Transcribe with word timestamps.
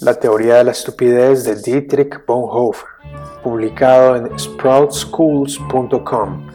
La 0.00 0.14
teoría 0.14 0.56
de 0.56 0.64
la 0.64 0.72
estupidez 0.72 1.44
de 1.44 1.54
Dietrich 1.54 2.26
Bonhoeffer, 2.26 2.88
publicado 3.42 4.16
en 4.16 4.38
sproutschools.com, 4.38 6.46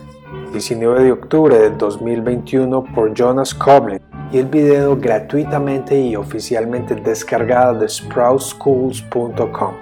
19 0.52 1.04
de 1.04 1.12
octubre 1.12 1.58
de 1.58 1.70
2021 1.70 2.84
por 2.94 3.14
Jonas 3.14 3.54
Coblin 3.54 4.02
y 4.32 4.40
el 4.40 4.48
video 4.48 4.98
gratuitamente 4.98 5.98
y 6.00 6.18
oficialmente 6.18 6.96
descargado 6.96 7.80
de 7.80 7.88
sproutschools.com. 7.88 9.76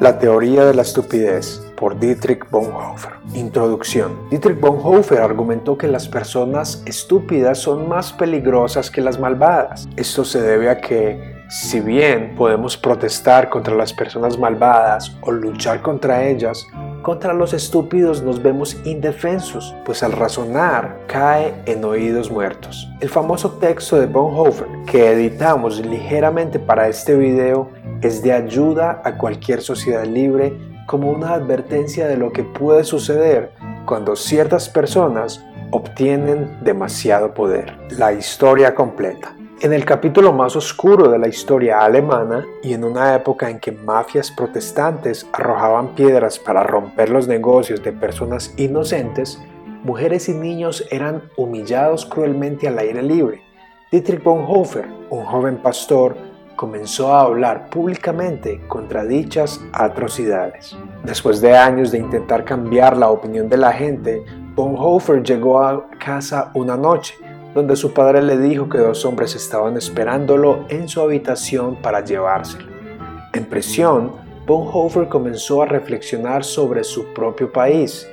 La 0.00 0.18
teoría 0.18 0.64
de 0.64 0.74
la 0.74 0.82
estupidez 0.82 1.62
por 1.76 1.98
Dietrich 1.98 2.50
Bonhoeffer. 2.50 3.12
Introducción. 3.34 4.28
Dietrich 4.30 4.60
Bonhoeffer 4.60 5.20
argumentó 5.20 5.78
que 5.78 5.86
las 5.86 6.08
personas 6.08 6.82
estúpidas 6.86 7.58
son 7.58 7.88
más 7.88 8.12
peligrosas 8.12 8.90
que 8.90 9.00
las 9.00 9.18
malvadas. 9.18 9.88
Esto 9.96 10.24
se 10.24 10.42
debe 10.42 10.68
a 10.68 10.80
que 10.80 11.35
si 11.48 11.80
bien 11.80 12.34
podemos 12.36 12.76
protestar 12.76 13.48
contra 13.48 13.74
las 13.74 13.92
personas 13.92 14.38
malvadas 14.38 15.16
o 15.20 15.30
luchar 15.30 15.80
contra 15.80 16.24
ellas, 16.24 16.66
contra 17.02 17.32
los 17.32 17.52
estúpidos 17.52 18.22
nos 18.22 18.42
vemos 18.42 18.76
indefensos, 18.84 19.72
pues 19.84 20.02
al 20.02 20.10
razonar 20.10 20.98
cae 21.06 21.54
en 21.66 21.84
oídos 21.84 22.32
muertos. 22.32 22.88
El 23.00 23.08
famoso 23.08 23.52
texto 23.60 23.98
de 24.00 24.06
Bonhoeffer 24.06 24.66
que 24.86 25.12
editamos 25.12 25.78
ligeramente 25.78 26.58
para 26.58 26.88
este 26.88 27.16
video 27.16 27.70
es 28.02 28.22
de 28.22 28.32
ayuda 28.32 29.00
a 29.04 29.16
cualquier 29.16 29.62
sociedad 29.62 30.04
libre 30.04 30.52
como 30.86 31.10
una 31.10 31.34
advertencia 31.34 32.08
de 32.08 32.16
lo 32.16 32.32
que 32.32 32.42
puede 32.42 32.82
suceder 32.82 33.52
cuando 33.86 34.16
ciertas 34.16 34.68
personas 34.68 35.44
obtienen 35.70 36.58
demasiado 36.62 37.34
poder. 37.34 37.76
La 37.90 38.12
historia 38.12 38.74
completa. 38.74 39.36
En 39.62 39.72
el 39.72 39.86
capítulo 39.86 40.34
más 40.34 40.54
oscuro 40.54 41.08
de 41.08 41.18
la 41.18 41.28
historia 41.28 41.80
alemana 41.80 42.44
y 42.62 42.74
en 42.74 42.84
una 42.84 43.14
época 43.14 43.48
en 43.48 43.58
que 43.58 43.72
mafias 43.72 44.30
protestantes 44.30 45.26
arrojaban 45.32 45.94
piedras 45.94 46.38
para 46.38 46.62
romper 46.62 47.08
los 47.08 47.26
negocios 47.26 47.82
de 47.82 47.90
personas 47.92 48.52
inocentes, 48.58 49.40
mujeres 49.82 50.28
y 50.28 50.34
niños 50.34 50.84
eran 50.90 51.22
humillados 51.38 52.04
cruelmente 52.04 52.68
al 52.68 52.78
aire 52.78 53.02
libre. 53.02 53.40
Dietrich 53.90 54.22
Bonhoeffer, 54.22 54.86
un 55.08 55.24
joven 55.24 55.56
pastor, 55.56 56.18
comenzó 56.54 57.14
a 57.14 57.22
hablar 57.22 57.70
públicamente 57.70 58.60
contra 58.68 59.06
dichas 59.06 59.62
atrocidades. 59.72 60.76
Después 61.02 61.40
de 61.40 61.56
años 61.56 61.92
de 61.92 61.98
intentar 61.98 62.44
cambiar 62.44 62.94
la 62.94 63.08
opinión 63.08 63.48
de 63.48 63.56
la 63.56 63.72
gente, 63.72 64.22
Bonhoeffer 64.54 65.22
llegó 65.22 65.62
a 65.62 65.88
casa 65.98 66.50
una 66.52 66.76
noche 66.76 67.14
donde 67.56 67.74
su 67.74 67.94
padre 67.94 68.22
le 68.22 68.36
dijo 68.36 68.68
que 68.68 68.76
dos 68.76 69.06
hombres 69.06 69.34
estaban 69.34 69.78
esperándolo 69.78 70.66
en 70.68 70.88
su 70.88 71.00
habitación 71.00 71.76
para 71.76 72.04
llevárselo. 72.04 72.66
En 73.32 73.46
prisión, 73.46 74.12
Bonhoeffer 74.46 75.08
comenzó 75.08 75.62
a 75.62 75.66
reflexionar 75.66 76.44
sobre 76.44 76.84
su 76.84 77.14
propio 77.14 77.50
país, 77.50 78.06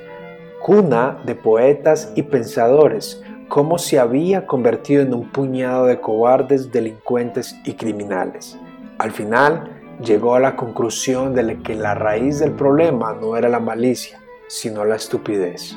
cuna 0.62 1.18
de 1.26 1.34
poetas 1.34 2.10
y 2.16 2.22
pensadores, 2.22 3.22
cómo 3.48 3.76
se 3.76 3.98
había 3.98 4.46
convertido 4.46 5.02
en 5.02 5.12
un 5.12 5.30
puñado 5.30 5.84
de 5.84 6.00
cobardes, 6.00 6.72
delincuentes 6.72 7.54
y 7.66 7.74
criminales. 7.74 8.58
Al 8.96 9.12
final, 9.12 9.70
llegó 10.02 10.34
a 10.34 10.40
la 10.40 10.56
conclusión 10.56 11.34
de 11.34 11.60
que 11.62 11.74
la 11.74 11.94
raíz 11.94 12.38
del 12.38 12.52
problema 12.52 13.12
no 13.12 13.36
era 13.36 13.50
la 13.50 13.60
malicia, 13.60 14.18
sino 14.48 14.86
la 14.86 14.96
estupidez. 14.96 15.76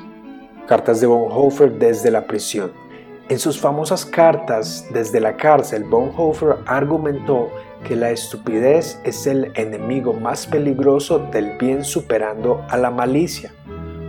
Cartas 0.67 1.01
de 1.01 1.07
Bonhoeffer 1.07 1.73
desde 1.73 2.11
la 2.11 2.25
prisión. 2.25 2.86
En 3.29 3.39
sus 3.39 3.59
famosas 3.59 4.05
cartas 4.05 4.87
desde 4.93 5.19
la 5.19 5.35
cárcel, 5.35 5.83
Bonhoeffer 5.83 6.59
argumentó 6.65 7.49
que 7.85 7.97
la 7.97 8.11
estupidez 8.11 9.01
es 9.03 9.27
el 9.27 9.51
enemigo 9.55 10.13
más 10.13 10.47
peligroso 10.47 11.19
del 11.19 11.57
bien 11.57 11.83
superando 11.83 12.65
a 12.69 12.77
la 12.77 12.89
malicia. 12.89 13.53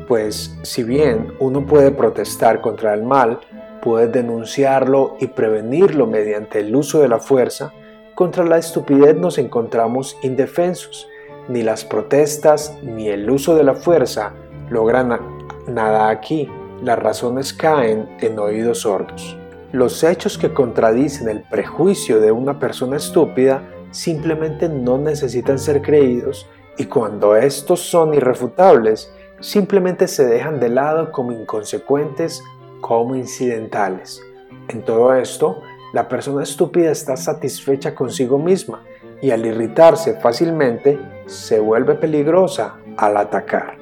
Pues 0.06 0.56
si 0.62 0.84
bien 0.84 1.32
uno 1.40 1.66
puede 1.66 1.90
protestar 1.90 2.60
contra 2.60 2.94
el 2.94 3.02
mal, 3.02 3.40
puede 3.82 4.06
denunciarlo 4.06 5.16
y 5.18 5.26
prevenirlo 5.26 6.06
mediante 6.06 6.60
el 6.60 6.76
uso 6.76 7.00
de 7.00 7.08
la 7.08 7.18
fuerza, 7.18 7.72
contra 8.14 8.44
la 8.44 8.58
estupidez 8.58 9.16
nos 9.16 9.38
encontramos 9.38 10.16
indefensos. 10.22 11.08
Ni 11.48 11.62
las 11.62 11.84
protestas 11.84 12.78
ni 12.84 13.08
el 13.08 13.28
uso 13.28 13.56
de 13.56 13.64
la 13.64 13.74
fuerza 13.74 14.32
logran 14.70 15.18
nada 15.66 16.08
aquí 16.08 16.48
las 16.82 16.98
razones 16.98 17.52
caen 17.52 18.08
en 18.20 18.38
oídos 18.38 18.80
sordos. 18.80 19.36
Los 19.72 20.02
hechos 20.02 20.38
que 20.38 20.52
contradicen 20.52 21.28
el 21.28 21.42
prejuicio 21.42 22.20
de 22.20 22.32
una 22.32 22.58
persona 22.58 22.96
estúpida 22.96 23.62
simplemente 23.90 24.68
no 24.68 24.98
necesitan 24.98 25.58
ser 25.58 25.82
creídos 25.82 26.46
y 26.76 26.84
cuando 26.84 27.36
estos 27.36 27.80
son 27.80 28.14
irrefutables, 28.14 29.12
simplemente 29.40 30.08
se 30.08 30.26
dejan 30.26 30.60
de 30.60 30.68
lado 30.68 31.10
como 31.10 31.32
inconsecuentes, 31.32 32.42
como 32.80 33.16
incidentales. 33.16 34.22
En 34.68 34.82
todo 34.82 35.14
esto, 35.14 35.62
la 35.92 36.08
persona 36.08 36.42
estúpida 36.42 36.90
está 36.90 37.16
satisfecha 37.16 37.94
consigo 37.94 38.38
misma 38.38 38.84
y 39.20 39.30
al 39.30 39.44
irritarse 39.44 40.20
fácilmente 40.20 40.98
se 41.26 41.58
vuelve 41.60 41.94
peligrosa 41.94 42.76
al 42.96 43.16
atacar. 43.16 43.77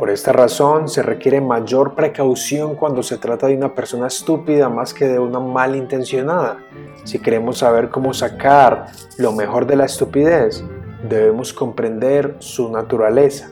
Por 0.00 0.08
esta 0.08 0.32
razón 0.32 0.88
se 0.88 1.02
requiere 1.02 1.42
mayor 1.42 1.94
precaución 1.94 2.74
cuando 2.74 3.02
se 3.02 3.18
trata 3.18 3.48
de 3.48 3.54
una 3.54 3.74
persona 3.74 4.06
estúpida 4.06 4.70
más 4.70 4.94
que 4.94 5.06
de 5.06 5.18
una 5.18 5.40
malintencionada. 5.40 6.56
Si 7.04 7.18
queremos 7.18 7.58
saber 7.58 7.90
cómo 7.90 8.14
sacar 8.14 8.86
lo 9.18 9.32
mejor 9.32 9.66
de 9.66 9.76
la 9.76 9.84
estupidez, 9.84 10.64
debemos 11.06 11.52
comprender 11.52 12.36
su 12.38 12.72
naturaleza. 12.72 13.50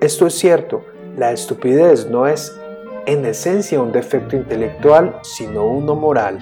Esto 0.00 0.26
es 0.26 0.32
cierto, 0.32 0.82
la 1.18 1.30
estupidez 1.30 2.08
no 2.08 2.26
es 2.26 2.58
en 3.04 3.26
esencia 3.26 3.82
un 3.82 3.92
defecto 3.92 4.34
intelectual, 4.34 5.18
sino 5.20 5.66
uno 5.66 5.94
moral. 5.94 6.38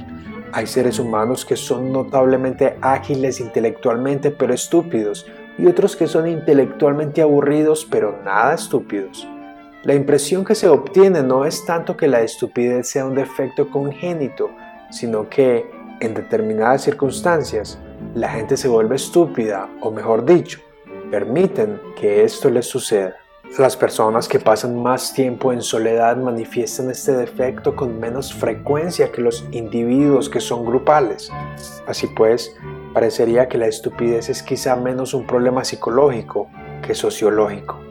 Hay 0.53 0.69
seres 0.69 1.01
humanos 1.01 1.45
que 1.45 1.57
son 1.57 1.91
notablemente 1.91 2.77
ágiles 2.83 3.41
intelectualmente 3.41 4.31
pero 4.31 4.55
estúpidos, 4.55 5.27
y 5.59 5.67
otros 5.67 5.97
que 5.97 6.07
son 6.07 6.29
intelectualmente 6.29 7.21
aburridos 7.21 7.85
pero 7.91 8.17
nada 8.25 8.55
estúpidos. 8.55 9.27
La 9.83 9.95
impresión 9.95 10.45
que 10.45 10.55
se 10.55 10.69
obtiene 10.69 11.23
no 11.23 11.47
es 11.47 11.65
tanto 11.65 11.97
que 11.97 12.07
la 12.07 12.21
estupidez 12.21 12.87
sea 12.87 13.07
un 13.07 13.15
defecto 13.15 13.71
congénito, 13.71 14.51
sino 14.91 15.27
que, 15.31 15.71
en 16.01 16.13
determinadas 16.13 16.83
circunstancias, 16.83 17.79
la 18.15 18.29
gente 18.29 18.59
se 18.59 18.69
vuelve 18.69 18.97
estúpida, 18.97 19.71
o 19.81 19.91
mejor 19.91 20.27
dicho, 20.27 20.61
permiten 21.11 21.81
que 21.97 22.25
esto 22.25 22.51
les 22.51 22.67
suceda. 22.67 23.17
Las 23.57 23.75
personas 23.75 24.29
que 24.29 24.39
pasan 24.39 24.83
más 24.83 25.15
tiempo 25.15 25.51
en 25.51 25.63
soledad 25.63 26.19
manifiestan 26.19 26.91
este 26.91 27.13
defecto 27.13 27.75
con 27.75 27.99
menos 27.99 28.35
frecuencia 28.35 29.11
que 29.11 29.23
los 29.23 29.47
individuos 29.51 30.29
que 30.29 30.41
son 30.41 30.67
grupales. 30.67 31.31
Así 31.87 32.07
pues, 32.09 32.55
parecería 32.93 33.49
que 33.49 33.57
la 33.57 33.67
estupidez 33.67 34.29
es 34.29 34.43
quizá 34.43 34.77
menos 34.77 35.15
un 35.15 35.27
problema 35.27 35.65
psicológico 35.65 36.51
que 36.87 36.95
sociológico 36.95 37.90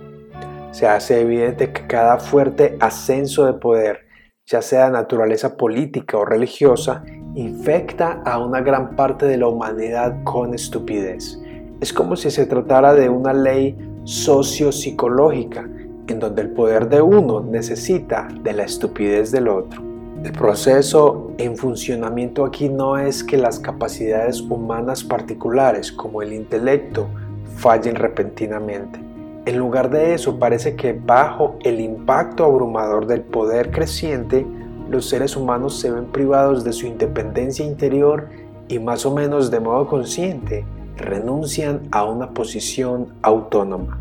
se 0.72 0.88
hace 0.88 1.22
evidente 1.22 1.72
que 1.72 1.88
cada 1.88 2.20
fuerte 2.20 2.78
ascenso 2.80 3.46
de 3.46 3.54
poder, 3.54 4.06
ya 4.46 4.62
sea 4.62 4.86
de 4.86 4.92
naturaleza 4.92 5.58
política 5.58 6.18
o 6.18 6.26
religiosa, 6.26 7.04
infecta 7.36 8.22
a 8.26 8.40
una 8.40 8.62
gran 8.62 8.96
parte 8.96 9.26
de 9.26 9.38
la 9.38 9.48
humanidad 9.48 10.24
con 10.24 10.54
estupidez. 10.54 11.40
Es 11.82 11.94
como 11.94 12.16
si 12.16 12.30
se 12.30 12.46
tratara 12.46 12.94
de 12.94 13.10
una 13.10 13.34
ley 13.34 13.78
sociopsicológica 14.04 15.68
en 16.08 16.20
donde 16.20 16.42
el 16.42 16.50
poder 16.52 16.90
de 16.90 17.02
uno 17.02 17.42
necesita 17.42 18.28
de 18.42 18.54
la 18.54 18.64
estupidez 18.64 19.32
del 19.32 19.48
otro. 19.48 19.84
El 20.24 20.32
proceso 20.34 21.32
en 21.38 21.56
funcionamiento 21.56 22.44
aquí 22.44 22.68
no 22.68 22.98
es 22.98 23.24
que 23.24 23.38
las 23.38 23.60
capacidades 23.60 24.42
humanas 24.42 25.04
particulares 25.04 25.92
como 25.92 26.22
el 26.22 26.34
intelecto 26.34 27.08
fallen 27.56 27.96
repentinamente 27.96 29.09
en 29.50 29.58
lugar 29.58 29.90
de 29.90 30.14
eso, 30.14 30.38
parece 30.38 30.76
que 30.76 30.94
bajo 30.94 31.58
el 31.64 31.80
impacto 31.80 32.46
abrumador 32.46 33.08
del 33.08 33.22
poder 33.22 33.72
creciente, 33.72 34.46
los 34.92 35.10
seres 35.10 35.36
humanos 35.36 35.80
se 35.80 35.90
ven 35.90 36.06
privados 36.06 36.64
de 36.64 36.72
su 36.72 36.86
independencia 36.86 37.66
interior 37.66 38.28
y 38.68 38.78
más 38.78 39.08
o 39.08 39.14
menos 39.14 39.50
de 39.50 39.60
modo 39.60 39.88
consciente 39.88 40.66
renuncian 40.98 41.82
a 41.92 42.04
una 42.04 42.30
posición 42.30 43.08
autónoma. 43.24 44.00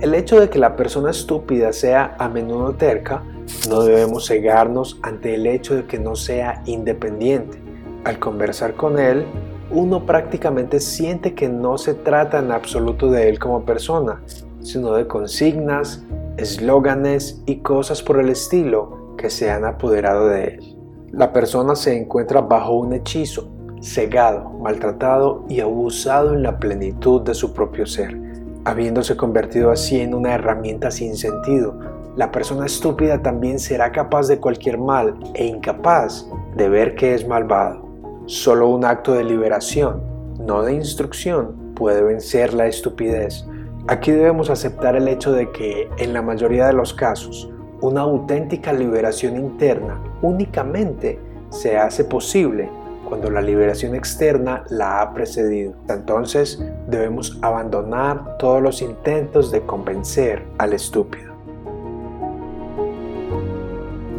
El 0.00 0.12
hecho 0.12 0.38
de 0.38 0.50
que 0.50 0.58
la 0.58 0.76
persona 0.76 1.10
estúpida 1.10 1.72
sea 1.72 2.14
a 2.18 2.28
menudo 2.28 2.74
terca, 2.74 3.22
no 3.70 3.84
debemos 3.84 4.26
cegarnos 4.26 4.98
ante 5.00 5.36
el 5.36 5.46
hecho 5.46 5.74
de 5.74 5.86
que 5.86 5.98
no 5.98 6.16
sea 6.16 6.62
independiente. 6.66 7.56
Al 8.04 8.18
conversar 8.18 8.74
con 8.74 8.98
él, 8.98 9.24
uno 9.70 10.04
prácticamente 10.04 10.80
siente 10.80 11.32
que 11.32 11.48
no 11.48 11.78
se 11.78 11.94
trata 11.94 12.40
en 12.40 12.52
absoluto 12.52 13.10
de 13.10 13.30
él 13.30 13.38
como 13.38 13.64
persona, 13.64 14.20
sino 14.62 14.92
de 14.94 15.06
consignas, 15.06 16.04
eslóganes 16.36 17.42
y 17.46 17.56
cosas 17.56 18.02
por 18.02 18.18
el 18.18 18.28
estilo 18.28 19.14
que 19.16 19.30
se 19.30 19.50
han 19.50 19.64
apoderado 19.64 20.28
de 20.28 20.44
él. 20.44 20.76
La 21.12 21.32
persona 21.32 21.76
se 21.76 21.96
encuentra 21.96 22.40
bajo 22.40 22.74
un 22.74 22.94
hechizo. 22.94 23.48
cegado, 23.82 24.48
maltratado 24.62 25.44
y 25.48 25.58
abusado 25.58 26.34
en 26.34 26.44
la 26.44 26.60
plenitud 26.60 27.20
de 27.22 27.34
su 27.34 27.52
propio 27.52 27.84
ser, 27.84 28.16
habiéndose 28.64 29.16
convertido 29.16 29.72
así 29.72 30.00
en 30.00 30.14
una 30.14 30.34
herramienta 30.34 30.92
sin 30.92 31.16
sentido. 31.16 31.80
La 32.16 32.30
persona 32.30 32.66
estúpida 32.66 33.20
también 33.20 33.58
será 33.58 33.90
capaz 33.90 34.28
de 34.28 34.38
cualquier 34.38 34.78
mal 34.78 35.14
e 35.34 35.46
incapaz 35.46 36.28
de 36.56 36.68
ver 36.68 36.94
que 36.94 37.14
es 37.14 37.26
malvado. 37.26 37.84
Solo 38.26 38.68
un 38.68 38.84
acto 38.84 39.14
de 39.14 39.24
liberación, 39.24 40.00
no 40.38 40.62
de 40.62 40.74
instrucción, 40.74 41.74
puede 41.74 42.02
vencer 42.02 42.54
la 42.54 42.68
estupidez. 42.68 43.44
Aquí 43.88 44.12
debemos 44.12 44.48
aceptar 44.48 44.94
el 44.94 45.08
hecho 45.08 45.32
de 45.32 45.50
que, 45.50 45.90
en 45.98 46.12
la 46.12 46.22
mayoría 46.22 46.66
de 46.68 46.72
los 46.72 46.94
casos, 46.94 47.50
una 47.80 48.02
auténtica 48.02 48.72
liberación 48.72 49.36
interna 49.36 50.00
únicamente 50.22 51.18
se 51.50 51.76
hace 51.76 52.04
posible 52.04 52.70
cuando 53.08 53.28
la 53.28 53.42
liberación 53.42 53.96
externa 53.96 54.62
la 54.70 55.02
ha 55.02 55.12
precedido. 55.12 55.74
Entonces 55.88 56.64
debemos 56.86 57.38
abandonar 57.42 58.38
todos 58.38 58.62
los 58.62 58.82
intentos 58.82 59.50
de 59.50 59.62
convencer 59.62 60.44
al 60.58 60.74
estúpido. 60.74 61.31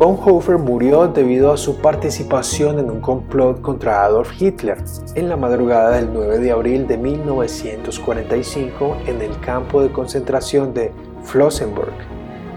Bonhoeffer 0.03 0.57
murió 0.57 1.07
debido 1.07 1.53
a 1.53 1.55
su 1.55 1.77
participación 1.77 2.77
en 2.77 2.91
un 2.91 2.99
complot 2.99 3.61
contra 3.61 4.03
Adolf 4.03 4.33
Hitler 4.37 4.77
en 5.15 5.29
la 5.29 5.37
madrugada 5.37 5.91
del 5.91 6.11
9 6.11 6.39
de 6.39 6.51
abril 6.51 6.87
de 6.87 6.97
1945 6.97 8.97
en 9.07 9.21
el 9.21 9.39
campo 9.39 9.81
de 9.81 9.93
concentración 9.93 10.73
de 10.73 10.91
Flossenburg, 11.23 11.93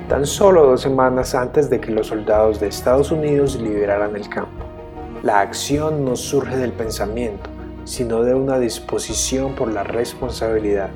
tan 0.08 0.26
solo 0.26 0.66
dos 0.66 0.80
semanas 0.80 1.36
antes 1.36 1.70
de 1.70 1.78
que 1.78 1.92
los 1.92 2.08
soldados 2.08 2.58
de 2.58 2.66
Estados 2.66 3.12
Unidos 3.12 3.54
liberaran 3.62 4.16
el 4.16 4.28
campo. 4.28 4.64
La 5.22 5.38
acción 5.38 6.04
no 6.04 6.16
surge 6.16 6.56
del 6.56 6.72
pensamiento, 6.72 7.48
sino 7.84 8.24
de 8.24 8.34
una 8.34 8.58
disposición 8.58 9.54
por 9.54 9.72
la 9.72 9.84
responsabilidad. 9.84 10.90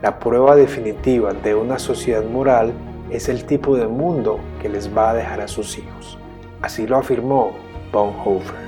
La 0.00 0.20
prueba 0.20 0.54
definitiva 0.54 1.32
de 1.32 1.56
una 1.56 1.80
sociedad 1.80 2.22
moral 2.22 2.72
es 3.10 3.28
el 3.28 3.44
tipo 3.44 3.76
de 3.76 3.86
mundo 3.86 4.38
que 4.60 4.68
les 4.68 4.94
va 4.96 5.10
a 5.10 5.14
dejar 5.14 5.40
a 5.40 5.48
sus 5.48 5.78
hijos. 5.78 6.18
Así 6.62 6.86
lo 6.86 6.96
afirmó 6.96 7.52
Bonhoeffer. 7.92 8.67